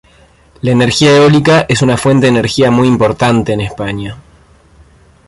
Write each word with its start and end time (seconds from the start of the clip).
La 0.61 0.71
energía 0.71 1.15
eólica 1.15 1.67
es 1.69 1.83
una 1.83 1.95
fuente 1.95 2.23
de 2.25 2.31
energía 2.31 2.71
muy 2.71 2.87
importante 2.87 3.53
en 3.53 3.61
España. 3.61 4.17